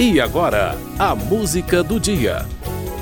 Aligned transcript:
E 0.00 0.20
agora, 0.20 0.78
a 0.96 1.12
música 1.12 1.82
do 1.82 1.98
dia. 1.98 2.46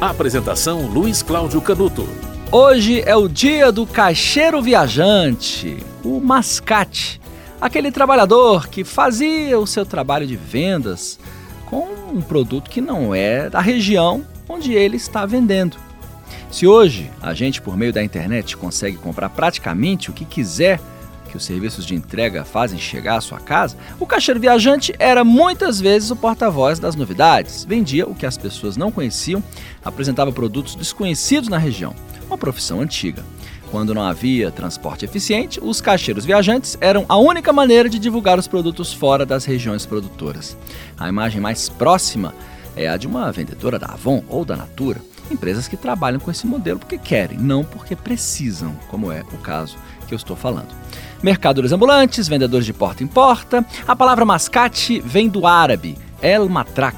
Apresentação 0.01 0.87
Luiz 0.87 1.23
Cláudio 1.23 1.61
Canuto. 1.61 2.09
Hoje 2.51 3.03
é 3.05 3.15
o 3.15 3.29
dia 3.29 3.71
do 3.71 3.87
caixeiro 3.87 4.63
viajante, 4.63 5.77
o 6.03 6.19
mascate, 6.21 7.21
aquele 7.61 7.93
trabalhador 7.93 8.67
que 8.69 8.83
fazia 8.83 9.59
o 9.59 9.67
seu 9.67 9.85
trabalho 9.85 10.27
de 10.27 10.37
vendas 10.37 11.19
com 11.67 11.87
um 12.15 12.23
produto 12.23 12.71
que 12.71 12.81
não 12.81 13.15
é 13.15 13.51
da 13.51 13.61
região 13.61 14.25
onde 14.49 14.73
ele 14.73 14.97
está 14.97 15.27
vendendo. 15.27 15.77
Se 16.51 16.67
hoje 16.67 17.11
a 17.21 17.35
gente, 17.35 17.61
por 17.61 17.77
meio 17.77 17.93
da 17.93 18.03
internet, 18.03 18.57
consegue 18.57 18.97
comprar 18.97 19.29
praticamente 19.29 20.09
o 20.09 20.15
que 20.15 20.25
quiser 20.25 20.81
que 21.37 21.39
os 21.39 21.45
serviços 21.45 21.85
de 21.85 21.95
entrega 21.95 22.45
fazem 22.45 22.79
chegar 22.79 23.17
à 23.17 23.21
sua 23.21 23.39
casa, 23.39 23.77
o 24.01 24.07
caixeiro 24.07 24.41
viajante 24.41 24.95
era 24.99 25.23
muitas 25.23 25.79
vezes 25.79 26.11
o 26.11 26.17
porta-voz 26.17 26.79
das 26.79 26.97
novidades. 26.97 27.65
Vendia 27.65 28.07
o 28.09 28.15
que 28.15 28.25
as 28.25 28.39
pessoas 28.39 28.77
não 28.77 28.91
conheciam, 28.91 29.43
apresentava 29.85 30.33
produtos 30.33 30.75
desconhecidos 30.75 31.49
na 31.49 31.59
região. 31.59 31.95
Uma 32.27 32.39
profissão 32.39 32.81
antiga. 32.81 33.23
Quando 33.71 33.93
não 33.93 34.03
havia 34.03 34.51
transporte 34.51 35.05
eficiente, 35.05 35.61
os 35.63 35.81
caixeiros 35.81 36.25
viajantes 36.25 36.79
eram 36.81 37.05
a 37.09 37.17
única 37.17 37.53
maneira 37.53 37.89
de 37.89 37.99
divulgar 37.99 38.39
os 38.39 38.49
produtos 38.49 38.93
fora 38.93 39.27
das 39.27 39.45
regiões 39.45 39.85
produtoras. 39.85 40.57
A 40.99 41.09
imagem 41.09 41.41
mais 41.41 41.69
próxima 41.69 42.33
é 42.77 42.89
a 42.89 42.97
de 42.97 43.07
uma 43.07 43.33
vendedora 43.33 43.79
da 43.79 43.87
Avon 43.87 44.23
ou 44.29 44.45
da 44.45 44.55
Natura, 44.55 45.01
empresas 45.31 45.67
que 45.67 45.77
trabalham 45.77 46.21
com 46.21 46.31
esse 46.31 46.47
modelo 46.47 46.79
porque 46.79 46.99
querem, 46.99 47.39
não 47.39 47.65
porque 47.65 47.97
precisam, 47.97 48.77
como 48.89 49.11
é 49.11 49.23
o 49.33 49.39
caso 49.39 49.77
que 50.07 50.15
eu 50.15 50.17
estou 50.17 50.37
falando. 50.37 50.69
Mercadores 51.23 51.73
ambulantes, 51.73 52.29
vendedores 52.29 52.67
de 52.67 52.73
porta 52.73 53.03
em 53.03 53.07
porta. 53.07 53.65
A 53.89 53.97
palavra 53.97 54.25
mascate 54.25 55.01
vem 55.01 55.29
do 55.29 55.47
árabe, 55.47 55.97
el 56.23 56.49
matrak. 56.49 56.97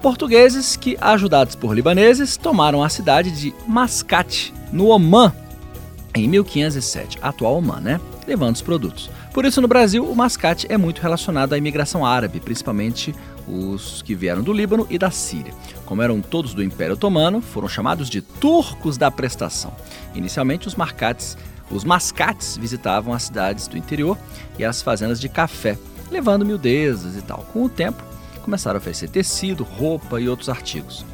Portugueses 0.00 0.76
que, 0.76 0.96
ajudados 1.00 1.56
por 1.56 1.74
libaneses, 1.74 2.36
tomaram 2.36 2.82
a 2.82 2.88
cidade 2.88 3.30
de 3.32 3.52
Mascate, 3.66 4.54
no 4.70 4.88
Omã, 4.88 5.32
em 6.14 6.28
1507, 6.28 7.18
atual 7.20 7.56
Oman, 7.56 7.80
né? 7.80 8.00
Levando 8.26 8.54
os 8.54 8.62
produtos. 8.62 9.10
Por 9.32 9.44
isso, 9.44 9.60
no 9.60 9.68
Brasil, 9.68 10.04
o 10.04 10.14
mascate 10.14 10.66
é 10.70 10.76
muito 10.76 11.00
relacionado 11.00 11.52
à 11.52 11.58
imigração 11.58 12.06
árabe, 12.06 12.40
principalmente 12.40 13.14
os 13.46 14.02
que 14.02 14.14
vieram 14.14 14.42
do 14.42 14.52
Líbano 14.52 14.86
e 14.90 14.98
da 14.98 15.10
Síria. 15.10 15.54
Como 15.84 16.02
eram 16.02 16.20
todos 16.20 16.54
do 16.54 16.62
Império 16.62 16.94
Otomano, 16.94 17.40
foram 17.40 17.68
chamados 17.68 18.10
de 18.10 18.20
turcos 18.20 18.96
da 18.96 19.10
prestação. 19.10 19.74
Inicialmente, 20.14 20.66
os 20.66 20.74
marcates 20.74 21.36
os 21.70 21.84
mascates 21.84 22.56
visitavam 22.56 23.12
as 23.12 23.24
cidades 23.24 23.66
do 23.66 23.76
interior 23.76 24.16
e 24.58 24.64
as 24.64 24.82
fazendas 24.82 25.20
de 25.20 25.28
café, 25.28 25.76
levando 26.10 26.46
miudezas 26.46 27.16
e 27.16 27.22
tal. 27.22 27.38
Com 27.52 27.64
o 27.64 27.68
tempo, 27.68 28.02
começaram 28.42 28.76
a 28.76 28.78
oferecer 28.78 29.08
tecido, 29.08 29.64
roupa 29.64 30.20
e 30.20 30.28
outros 30.28 30.48
artigos. 30.48 31.04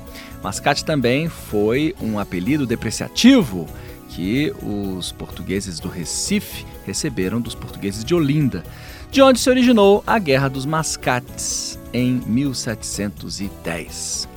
Mascate 0.42 0.84
também 0.84 1.28
foi 1.28 1.94
um 2.00 2.18
apelido 2.18 2.66
depreciativo 2.66 3.66
que 4.14 4.52
os 4.62 5.10
portugueses 5.12 5.80
do 5.80 5.88
Recife 5.88 6.66
receberam 6.86 7.40
dos 7.40 7.54
portugueses 7.54 8.04
de 8.04 8.14
Olinda, 8.14 8.62
de 9.10 9.22
onde 9.22 9.40
se 9.40 9.48
originou 9.48 10.04
a 10.06 10.18
Guerra 10.18 10.48
dos 10.48 10.66
Mascates 10.66 11.78
em 11.92 12.20
1710. 12.26 14.28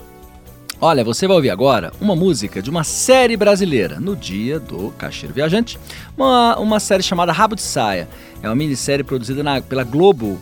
Olha, 0.79 1.03
você 1.03 1.27
vai 1.27 1.37
ouvir 1.37 1.49
agora 1.49 1.91
uma 1.99 2.15
música 2.15 2.61
de 2.61 2.69
uma 2.69 2.83
série 2.83 3.35
brasileira, 3.37 3.99
no 3.99 4.15
dia 4.15 4.59
do 4.59 4.91
Caixeiro 4.97 5.33
Viajante, 5.33 5.79
uma, 6.17 6.57
uma 6.57 6.79
série 6.79 7.03
chamada 7.03 7.31
Rabo 7.31 7.55
de 7.55 7.61
Saia. 7.61 8.07
É 8.43 8.47
uma 8.47 8.55
minissérie 8.55 9.03
produzida 9.03 9.41
na, 9.41 9.61
pela 9.61 9.83
Globo 9.83 10.39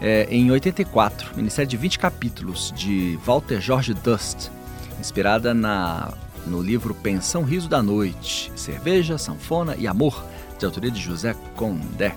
é, 0.00 0.26
em 0.30 0.50
84, 0.50 1.36
minissérie 1.36 1.68
de 1.68 1.76
20 1.76 1.98
capítulos 1.98 2.72
de 2.76 3.18
Walter 3.24 3.60
George 3.60 3.94
Dust, 3.94 4.50
inspirada 4.98 5.54
na, 5.54 6.12
no 6.46 6.62
livro 6.62 6.94
Pensão 6.94 7.42
Riso 7.42 7.68
da 7.68 7.82
Noite, 7.82 8.52
Cerveja, 8.56 9.18
Sanfona 9.18 9.76
e 9.76 9.86
Amor, 9.86 10.24
de 10.58 10.64
autoria 10.64 10.90
de 10.90 11.00
José 11.00 11.34
Condé. 11.56 12.14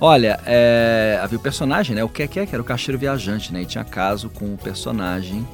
Olha, 0.00 0.40
é, 0.44 1.20
havia 1.22 1.38
o 1.38 1.40
personagem, 1.40 1.94
né? 1.94 2.02
O 2.02 2.08
que 2.08 2.22
é 2.24 2.26
que 2.26 2.40
era 2.40 2.60
o 2.60 2.64
caixeiro 2.64 2.98
viajante, 2.98 3.52
né? 3.52 3.62
E 3.62 3.66
tinha 3.66 3.84
caso 3.84 4.28
com 4.28 4.52
o 4.52 4.58
personagem 4.58 5.46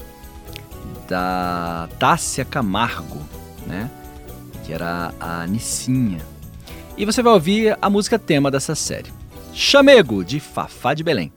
da 1.06 1.88
Tássia 1.98 2.44
Camargo, 2.44 3.20
né? 3.66 3.90
Que 4.64 4.72
era 4.72 5.12
a 5.20 5.46
Nicinha. 5.46 6.20
E 6.96 7.04
você 7.04 7.22
vai 7.22 7.32
ouvir 7.32 7.76
a 7.80 7.90
música 7.90 8.18
tema 8.18 8.50
dessa 8.50 8.74
série. 8.74 9.12
Chamego, 9.52 10.24
de 10.24 10.40
Fafá 10.40 10.94
de 10.94 11.04
Belém. 11.04 11.32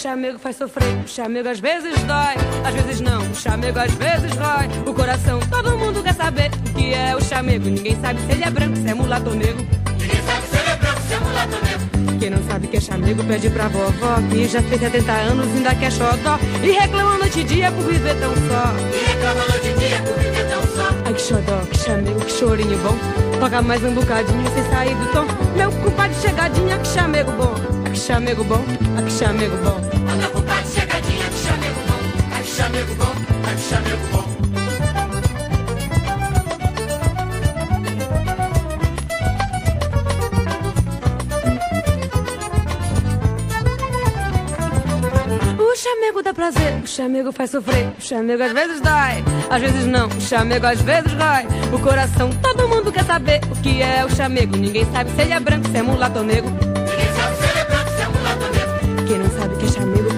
Chamego 0.00 0.38
faz 0.38 0.56
sofrer, 0.56 0.96
o 1.04 1.06
chamego 1.06 1.46
às 1.50 1.60
vezes 1.60 1.92
dói, 2.04 2.34
às 2.64 2.74
vezes 2.74 3.00
não, 3.02 3.20
o 3.20 3.34
chamego 3.34 3.78
às 3.78 3.92
vezes 3.92 4.32
rói. 4.32 4.66
O 4.86 4.94
coração, 4.94 5.38
todo 5.50 5.76
mundo 5.76 6.02
quer 6.02 6.14
saber 6.14 6.50
o 6.70 6.72
que 6.72 6.94
é 6.94 7.14
o 7.14 7.22
chamego. 7.22 7.68
Ninguém 7.68 8.00
sabe 8.00 8.18
se 8.22 8.32
ele 8.32 8.44
é 8.44 8.50
branco, 8.50 8.76
se 8.76 8.88
é 8.88 8.94
mulato 8.94 9.28
ou 9.28 9.36
negro. 9.36 9.58
Ninguém 10.00 10.22
sabe 10.22 10.46
se 10.46 10.56
ele 10.56 10.70
é 10.70 10.76
branco, 10.76 11.00
se 11.02 11.12
é 11.12 11.18
mulato 11.20 11.54
ou 11.54 11.62
negro. 11.62 12.18
Quem 12.18 12.30
não 12.30 12.42
sabe 12.44 12.66
que 12.68 12.76
é 12.78 12.80
chamego 12.80 13.24
pede 13.24 13.48
pra 13.48 13.68
vovó 13.68 14.16
Que 14.30 14.46
já 14.46 14.60
fez 14.62 14.78
70 14.78 15.10
anos 15.10 15.46
e 15.46 15.56
ainda 15.56 15.74
quer 15.74 15.90
xodó 15.90 16.38
E 16.62 16.70
reclama 16.70 17.16
noite 17.16 17.40
e 17.40 17.44
dia 17.44 17.72
por 17.72 17.84
viver 17.84 18.14
tão 18.20 18.34
só 18.34 18.74
E 18.92 19.06
reclama 19.06 19.46
noite 19.48 19.68
e 19.68 19.72
dia 19.72 20.02
por 20.02 20.18
viver 20.18 20.48
tão 20.50 20.62
só 20.62 20.88
Ai 21.06 21.14
que 21.14 21.20
xodó, 21.22 21.60
que 21.70 21.78
chamego, 21.78 22.20
que 22.20 22.32
chorinho 22.32 22.78
bom 22.78 23.38
Toca 23.40 23.62
mais 23.62 23.82
um 23.82 23.94
bocadinho 23.94 24.50
sem 24.52 24.70
sair 24.70 24.94
do 24.96 25.06
tom 25.12 25.26
Meu 25.56 25.72
compadre 25.72 26.14
chegadinha, 26.20 26.78
que 26.78 26.88
chamego 26.88 27.32
bom 27.32 27.79
que 28.10 28.14
chamego 28.14 28.42
bom, 28.42 28.64
que 29.04 29.10
chamego 29.12 29.56
bom 29.58 29.80
Meu 30.18 30.30
compadre 30.30 30.66
chegadinha, 30.66 31.26
que 31.26 31.38
chamego 31.46 31.80
bom 31.86 32.42
que 32.42 32.48
chamego 32.50 32.94
bom, 32.96 33.14
que 33.14 33.62
chamego 33.62 34.08
bom 34.10 34.30
chamego 45.76 46.22
dá 46.22 46.34
prazer, 46.34 46.74
o 46.82 46.86
chamego 46.86 47.32
faz 47.32 47.50
sofrer, 47.50 47.88
o 47.96 48.02
chamego 48.02 48.42
às 48.42 48.52
vezes 48.52 48.80
dói, 48.80 49.24
às 49.48 49.62
vezes 49.62 49.86
não, 49.86 50.08
o 50.08 50.20
chamego 50.20 50.66
às 50.66 50.80
vezes 50.82 51.12
rói. 51.14 51.46
O 51.72 51.78
coração, 51.78 52.28
todo 52.42 52.68
mundo 52.68 52.92
quer 52.92 53.04
saber 53.04 53.40
o 53.50 53.56
que 53.62 53.80
é 53.80 54.04
o 54.04 54.10
chamego. 54.10 54.56
Ninguém 54.58 54.84
sabe 54.92 55.10
se 55.12 55.22
ele 55.22 55.32
é 55.32 55.40
branco, 55.40 55.70
se 55.70 55.78
é 55.78 55.82
mulato 55.82 56.18
ou 56.18 56.24
negro. 56.24 56.79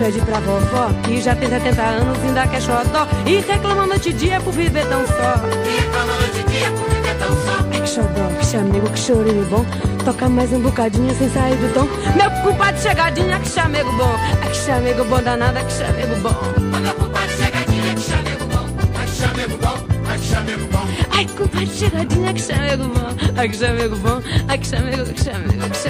Pede 0.02 0.20
pra 0.22 0.40
vovó, 0.40 0.88
que 1.04 1.20
já 1.20 1.36
tem 1.36 1.48
70 1.48 1.80
anos 1.80 2.18
e 2.24 2.26
ainda 2.26 2.46
quer 2.48 2.60
xodó. 2.60 3.06
E 3.24 3.36
reclama 3.36 3.86
noite 3.86 4.08
e 4.08 4.12
dia 4.12 4.40
por 4.40 4.52
viver 4.52 4.84
tão 4.86 5.06
só. 5.06 5.34
E 5.64 5.80
reclama 5.80 6.14
noite 6.14 6.40
e 6.40 6.50
dia 6.50 6.70
por 6.72 6.88
viver 6.90 7.14
tão 7.18 7.28
só. 7.28 7.76
É 7.76 7.80
que 7.80 7.88
xodó, 7.88 8.26
que 8.36 8.46
chamego, 8.46 8.90
que 8.90 8.98
chorinho 8.98 9.44
bom. 9.44 9.64
Toca 10.04 10.28
mais 10.28 10.52
um 10.52 10.60
bocadinho 10.60 11.14
sem 11.16 11.30
sair 11.30 11.54
do 11.54 11.72
tom. 11.72 11.86
Meu 12.16 12.28
compadre 12.42 12.80
chegadinha, 12.80 13.38
que 13.38 13.48
chamego 13.48 13.92
bom. 13.92 14.16
É 14.44 14.48
que 14.48 14.56
chamego 14.56 15.04
bom 15.04 15.22
danada, 15.22 15.62
que 15.62 15.72
chamego 15.72 16.16
bom. 16.16 16.34
Meu 16.80 16.94
compadre 16.94 17.36
chegadinha, 17.36 17.94
que 17.94 18.00
chamego 18.00 18.44
bom. 18.46 18.66
É 19.00 19.04
que 19.04 19.12
chamego 19.12 19.56
bom, 19.58 19.61
é 20.32 20.38
que 20.38 20.48
chamego 20.48 20.66
bom. 20.68 20.86
Ai, 21.10 21.26
compadre 21.26 21.66
chegadinha, 21.66 22.32
que 22.34 22.40
chamego 22.40 22.88
bom. 22.88 23.06
Ai, 23.36 23.48
que 23.48 23.56
chamego 23.56 23.96
bom. 23.96 24.22
Ai, 24.48 24.58
que 24.58 24.66
chamego, 24.66 25.12
que 25.12 25.24
chamego, 25.24 25.68
que 25.68 25.82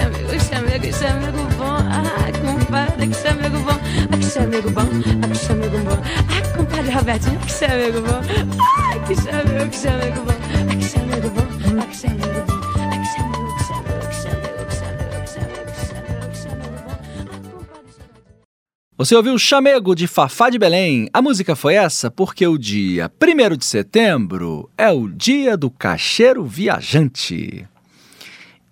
Você 19.03 19.17
ouviu 19.17 19.37
Chamego 19.37 19.93
de 19.93 20.07
Fafá 20.07 20.49
de 20.49 20.57
Belém? 20.57 21.09
A 21.11 21.21
música 21.21 21.57
foi 21.57 21.73
essa 21.73 22.09
porque 22.09 22.47
o 22.47 22.57
dia 22.57 23.11
1 23.21 23.57
de 23.57 23.65
setembro 23.65 24.69
é 24.77 24.89
o 24.91 25.09
dia 25.09 25.57
do 25.57 25.69
caixeiro 25.69 26.45
viajante. 26.45 27.67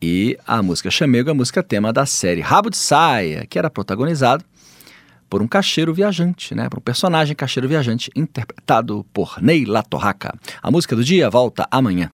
E 0.01 0.39
a 0.47 0.63
música 0.63 0.89
Chamego 0.89 1.27
é 1.27 1.31
a 1.33 1.35
música 1.35 1.61
tema 1.61 1.91
da 1.91 2.05
série 2.05 2.39
Rabo 2.39 2.69
de 2.69 2.77
Saia, 2.77 3.45
que 3.45 3.59
era 3.59 3.69
protagonizado 3.69 4.45
por 5.29 5.41
um 5.41 5.47
caixeiro 5.49 5.93
viajante, 5.93 6.55
né? 6.55 6.69
Por 6.69 6.79
um 6.79 6.81
personagem 6.81 7.35
caixeiro 7.35 7.67
viajante 7.67 8.09
interpretado 8.15 9.05
por 9.11 9.41
Ney 9.41 9.65
La 9.65 9.83
Torraca. 9.83 10.33
A 10.63 10.71
música 10.71 10.95
do 10.95 11.03
dia 11.03 11.29
volta 11.29 11.67
amanhã. 11.69 12.09